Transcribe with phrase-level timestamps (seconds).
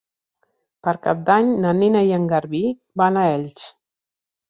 [0.87, 2.65] Per Cap d'Any na Nina i en Garbí
[3.05, 3.73] van a Elx.